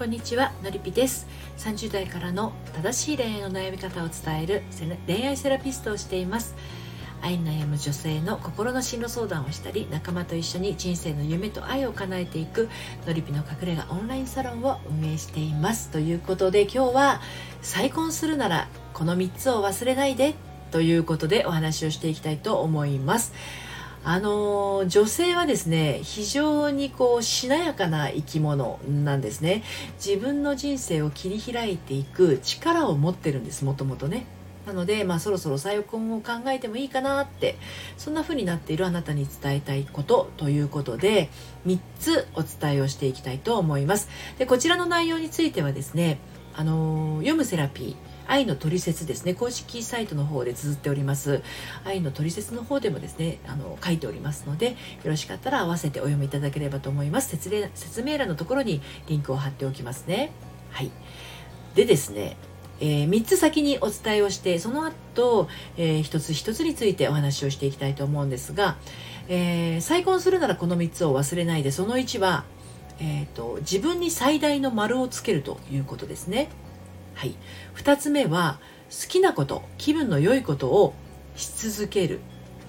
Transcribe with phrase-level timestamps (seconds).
[0.00, 1.26] こんにちはのりぴです。
[1.58, 4.62] 30代からの正しい恋愛の悩み方を伝える
[5.06, 6.54] 恋愛セラピストをしています。
[7.20, 12.70] 愛に悩む女性の心の進路相談をしたり仲間と一緒に人生の夢と愛を叶えていく
[13.06, 15.90] のりぴの隠れ家オンラインサロンを運営しています。
[15.90, 17.20] ということで今日は
[17.60, 20.34] 再婚するならこの3つを忘れないで
[20.70, 23.34] ということでお話をしていきたいと思います。
[24.02, 29.62] あの女性はですね非常にこうしなやかな生き物なんですね。
[30.04, 34.24] 自分の人生を切り開いていく力を持ってるんですもともとね。
[34.66, 37.56] なので、まあ、そろそろ再婚を考えてもいいかなって
[37.96, 41.30] そんな風になっているあなたに伝えたいことということで
[41.66, 44.08] 3つお伝えをしていきたいと思います。
[44.38, 46.18] でこちらの内容についてはですね
[46.54, 49.34] あの読むセラピー愛のトリセツですね。
[49.34, 51.42] 公式サイトの方で綴っております。
[51.84, 57.36] 愛のトリセツの方でもですねあの書いておりますのでよろしかったら合わせてお読みいただければと思います。
[57.36, 60.30] 説明欄のところにリンクを貼っておきますね。
[60.70, 60.92] はい。
[61.74, 62.36] でですね
[62.82, 68.78] えー、3つ先にお伝えをしてその後、えー、一つ一つについてお話をしていきたいと思うんですが、
[69.28, 72.44] えー、再婚するならこの3つを忘れないでその1は、
[72.98, 76.48] えーと自分に最大の丸をつけるということですね。
[77.14, 77.34] はい、
[77.76, 78.58] 2つ目は
[78.90, 80.94] 好きなこと気分の良いことを
[81.36, 82.20] し続ける。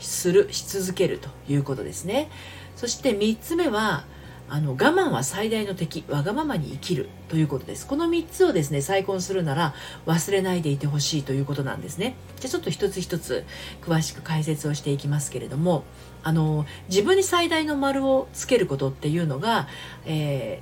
[0.01, 2.29] するし続けるということですね。
[2.75, 4.03] そして3つ目は
[4.49, 7.87] あの我慢は最大の敵わがままに生きるということです。
[7.87, 9.73] この3つをですね再婚するなら
[10.05, 12.15] 忘れないでいてほしいということなんですね。
[12.39, 13.45] じゃあちょっと一つ一つ
[13.81, 15.83] 詳しく解説をしていきますけれども
[16.23, 19.67] あの自分に最大の丸をつけることっていうのが、
[20.05, 20.61] え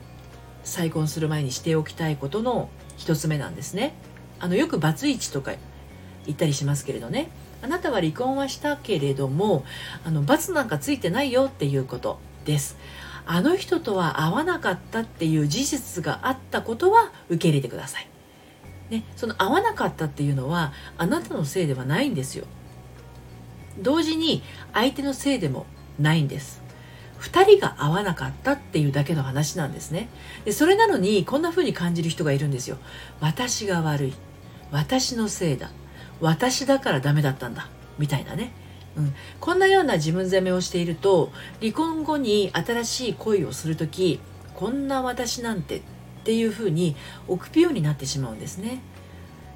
[0.63, 2.69] ー、再婚する前にしておきたいことの
[2.99, 3.93] 1つ目なんですね。
[4.39, 5.53] あのよくバツイチとか
[6.25, 7.29] 言ったりしますけれどね。
[7.61, 9.65] あなたは離婚はしたけれども
[10.05, 12.77] あの罰なんかついてないよっていうことです。
[13.25, 18.07] あの人とは会わなかったっていう事実があったことは受け入れてください、
[18.89, 22.45] ね、その会わなかったっていうのはあなたのせいではないんですよ。
[23.79, 24.41] 同時に
[24.73, 25.67] 相手のせいでも
[25.99, 26.58] ないんです。
[27.19, 30.09] 2人が合わなかったっていうだけの話なんですね。
[30.45, 32.77] でそれなのにこんな風に感じる人がいるんですよ。
[33.19, 34.13] 私が悪い。
[34.71, 35.71] 私のせいだ。
[36.21, 37.69] 私だからダメだったんだ。
[37.97, 38.53] みたいなね、
[38.95, 44.21] うん、こんなような自分責めをしていると離婚後に新しい恋をする時
[44.55, 45.81] こんな私なんてっ
[46.23, 46.95] ていう風に
[47.27, 48.81] 臆病になってしまうんですね。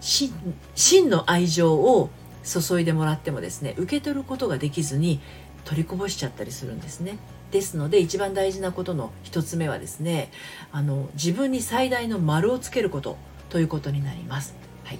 [0.01, 2.09] 真の愛情を
[2.44, 5.22] 注いでもらってもですね受け取ることができずに
[5.63, 7.18] 取りこぼしちゃったりするんですね。
[7.53, 10.31] ですので一番大事なことの1つ目はですね
[10.72, 13.16] あの自分に最大の丸をつけること
[13.50, 14.56] ということになります。
[14.84, 15.00] はい、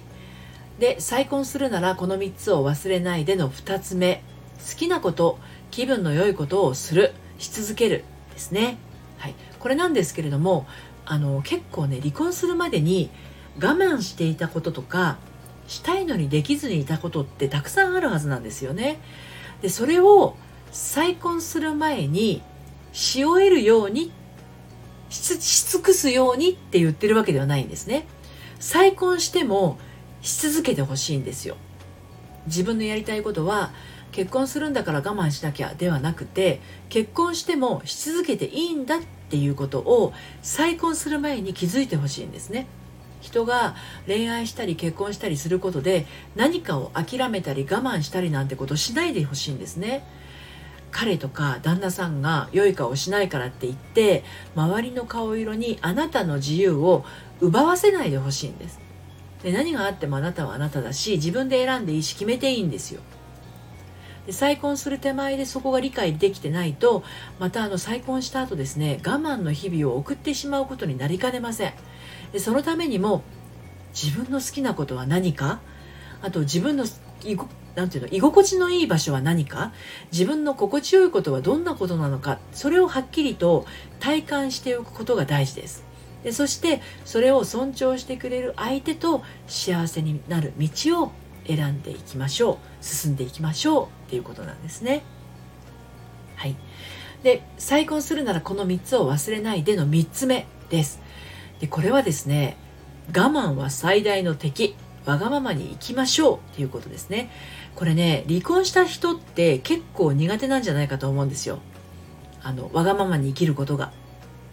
[0.78, 4.22] で再婚するならこの3つを忘れないでの2つ目
[4.70, 5.38] 好きなこと
[5.72, 8.78] 気分の良いことをするし続けるですね。
[9.18, 10.66] はい、これなんですけれども
[11.04, 13.10] あの結構ね離婚するまでに
[13.60, 15.18] 我慢していたこととか
[15.66, 19.00] したいのにできずにいたことってたくさんあるはずなんですよね。
[19.60, 20.36] でそれを
[20.74, 22.42] 再婚する前に
[22.92, 24.10] し終えるように
[25.08, 28.08] し尽くすようにって言ってるわけではないんですね。
[28.58, 29.78] 再婚しても
[30.20, 31.56] し続けてほしいんですよ。
[32.46, 33.70] 自分のやりたいことは
[34.10, 40.12] 結婚するんだから我慢しなきゃではなくて結婚してもし続けていいんだっていうことを
[40.42, 42.66] 再婚する前に気づいてほしいんですね。
[43.20, 43.76] 人が
[44.08, 46.04] 恋愛したり結婚したりすることで
[46.34, 50.04] 何かを諦めたり我慢したりなんてことしないでほしいんですね。
[50.96, 54.22] 彼とか旦那さんが良い顔しないからって言って
[54.54, 57.04] 周りの顔色にあなたの自由を
[57.40, 58.78] 奪わせないでほしいんです。
[59.42, 63.00] で何があってもあなたはあなただし自分で選んでいいし決めていいんですよ。
[64.26, 67.02] で再婚する手前でそこが理解できてないと
[67.40, 71.74] またあの再婚した後ですね我慢の日々を送ってしまうことになりかねません。
[72.32, 73.24] でそのためにも
[73.92, 75.58] 自分の好きなことは何か？
[76.22, 76.84] あと自分の
[77.74, 79.72] なんていうの居心地のいい場所は何か？
[80.12, 82.38] 自分の心地よいことはどんなことなのか？
[82.52, 83.66] それをはっきりと
[83.98, 85.84] 体感しておくことが大事です。
[86.22, 91.12] でそしてそれを尊重してくれる相手と幸せになる道を
[91.46, 92.84] 選んでいきましょう。
[92.84, 93.84] 進んでいきましょう。
[93.84, 95.02] っていうことなんですね。
[96.36, 96.56] はい。
[97.22, 101.00] で再婚するならこの3つを忘れないでの3つ目です。
[101.60, 102.56] でこれはですね
[103.08, 104.76] 我慢は最大の敵。
[105.06, 107.30] わがままに生きましょうっていうことですね。
[107.74, 111.58] これね離婚した人って結構苦手なんじゃないかと思うんですよ。
[112.42, 113.92] あのわがままに生きることが。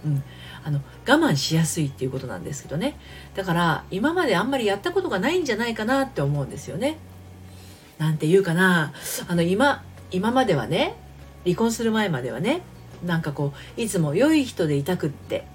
[0.06, 0.24] うん。
[0.64, 2.98] あの我慢しやすいっていうことなんですけどね。
[3.36, 6.98] だから今まであんまりやったことがないんじゃないかなって思うんですよね。
[7.98, 8.94] なんていうかな。
[9.28, 10.96] あの今今まではね
[11.44, 12.62] 離婚する前まではね
[13.04, 15.46] なんかこういつも良い人でいたくって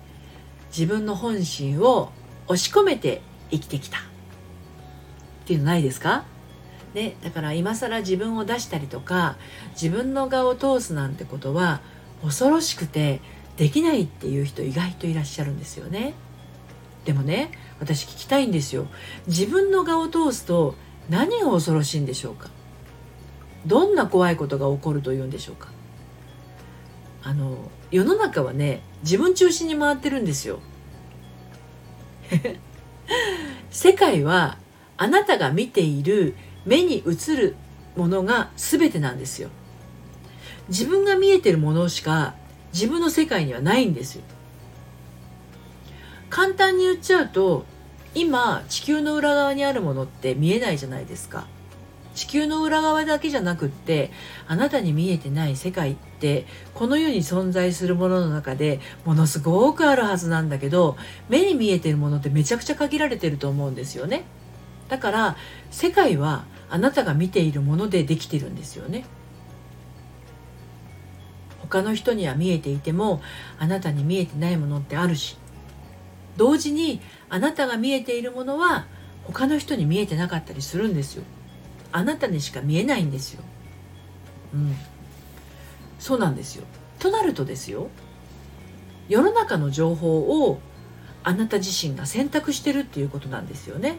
[0.77, 2.11] 自分の本心を
[2.47, 3.99] 押し込めて生きてきた。
[5.47, 6.25] っていうのないですか？
[6.93, 9.37] ね、だから今更自分を出したりとか
[9.81, 11.81] 自分の顔を通すなんてことは
[12.25, 13.21] 恐ろしくて
[13.57, 16.15] できないっていう人意外といらっしゃるんですよね。
[17.05, 18.89] でもね私聞きたいんですよ。
[19.29, 20.75] 自分の顔を通すと
[21.09, 22.49] 何が恐ろしいんでしょうか？
[23.67, 25.69] どんな怖いことが起こるというんでしょうか？
[27.23, 30.59] あの世の中はね自分中心に回ってるんですよ。
[33.71, 34.59] 世界は
[34.97, 36.35] あなたが見ている
[36.65, 37.57] 目に映る
[37.97, 39.49] ものが全てなんですよ。
[40.69, 42.35] 自分が見えてるものしか
[42.73, 44.23] 自分の世界にはないんですよ。
[46.29, 47.65] 簡単に言っちゃうと
[48.15, 51.47] 今地球の裏側にあるものって見えないじゃないですか。
[52.15, 54.11] 地球の裏側だけじゃなくって
[54.49, 60.97] あなたに見えてない世界ってこの世に存在するものの中でものすごくあるはずなんだけど
[61.29, 64.25] 目に見えてるものってめちゃくちゃ限られてると思うんですよね。
[64.89, 65.37] だから
[65.71, 69.05] 世界はあなたが見ているものでできてるんですよね。
[71.61, 73.21] 他の人には見えていても
[73.59, 75.37] あなたに見えてないものってあるし。
[76.37, 77.01] 同時に
[77.31, 78.87] あなたが見えているものは
[79.25, 81.25] 他の人に見えてなかったりするんですよ。
[81.93, 83.43] あなたにしか見えないんですよ。
[84.53, 84.77] うん。
[85.99, 86.65] そうなんですよ。
[86.99, 87.89] となるとですよ
[89.09, 90.61] 世の中の情報を
[91.23, 93.99] あなた自身が選択してるっていうことなんですよね、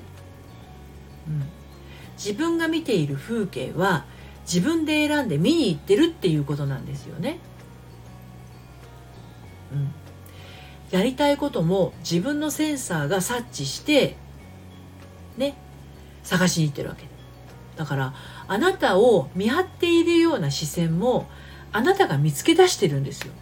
[1.27, 1.43] うん、
[2.13, 4.05] 自分が見ている風景は
[4.45, 7.39] 自分で選んで見に行ってるっていうことなんですよね。
[9.73, 9.91] うん、
[10.91, 14.15] やりたいことも自分のセンサーが察知して
[15.35, 15.57] ね
[16.23, 17.05] 探しに行ってるわけ。
[17.75, 18.13] だから
[18.47, 21.29] あなたを見張っているような視線も
[21.71, 23.33] あなたが見つけ出してるんですよ。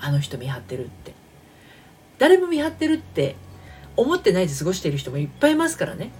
[0.00, 1.14] あの人見張ってるって。
[2.18, 3.34] 誰も見張ってるって
[3.96, 6.12] 思ってないで過ごしている人もいっぱいいますからね。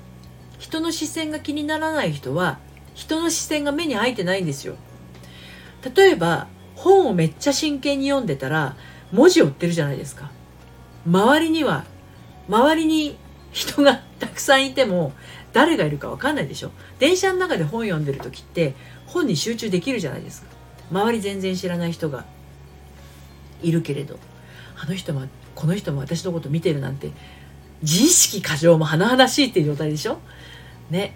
[0.61, 2.59] 人の視線が気にならない人は
[2.95, 4.77] 人の視線が目に入ってないんですよ。
[5.97, 8.77] 例えば本をめっちゃ真剣に読んでたら
[9.11, 10.31] 文字を追ってるじゃないですか。
[11.07, 11.85] 周りには
[12.49, 13.17] 周りに
[13.53, 15.13] 人がたくさんいても
[15.55, 16.73] 誰がいるか分かんないでしょ。
[16.99, 18.75] 電車の中で本読んでる時って
[19.07, 20.49] 本に集中できるじゃないですか。
[20.91, 22.27] 周り全然知らない人が
[23.63, 24.19] いるけれど
[24.77, 25.23] あの人も
[25.55, 27.13] この人も私のこと見てるなんて
[27.83, 30.19] 自意識過剰も甚だしいっていう状態でしょ。
[30.91, 31.15] ね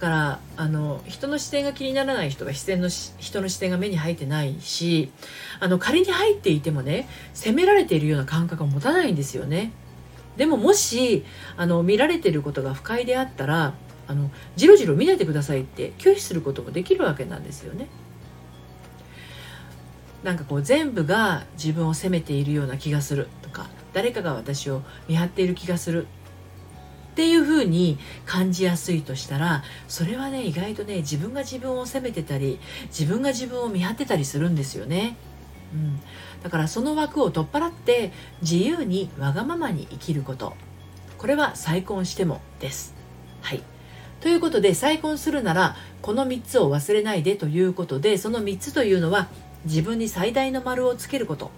[0.00, 5.12] だからあの人の視線が気にならない人が視線の人の視線が目に入ってないし
[5.60, 9.70] あの仮に入っていてもね責められているような感覚を持たないんですよね。
[10.36, 11.24] でももし
[11.56, 13.74] あの見られてることが不快であったら
[14.08, 17.86] あのじろじろ見ないでくださいって拒否することもできるわけなんですよね。
[20.24, 26.06] なんかこう全部が自分を責めているような気がするとか誰かが私を見張っている気がする
[27.12, 35.16] っていう風に感じやすいとしたらそれはね意外とね自分が自分を責めてたり自分が自分を見張ってたりするんですよね。
[35.74, 36.00] うん、
[36.42, 40.54] だからその枠を取っ払って自由にわがままに生きること。
[41.18, 42.94] これは再婚してもです。
[43.42, 43.62] はい。
[44.20, 49.28] ということで再婚するならこの3つを忘れないでということでその3つというのは
[49.66, 51.50] 自分に最大の丸をつけること。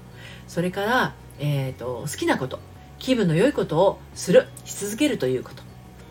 [0.49, 2.59] それから、えーと好きなこと。
[3.05, 5.63] 気分の良いことをするし続けるということ。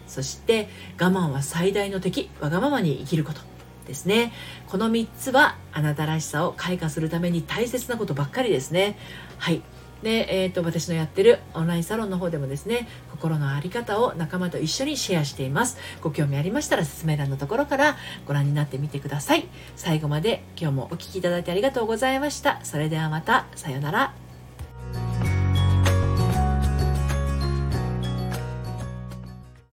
[0.05, 0.69] そして
[1.01, 3.41] 我慢は最大の敵わがままに生きること
[3.87, 4.31] ですね。
[4.67, 8.95] この3つはあなたらしさを開花するために大切なことばっかりですね。
[9.39, 9.63] はい。
[10.03, 15.79] で、えーと、私のやってるオンラインサロンの方でもですね心の在り方を仲間と一緒にシェアしています。
[16.01, 17.97] ご興味ありましたら説明欄のところから
[18.27, 19.47] ご覧になってみてください。
[19.75, 22.59] 最後まで今日もお聴きいただいてありがとうございました。
[22.63, 24.22] それではまたさようなら。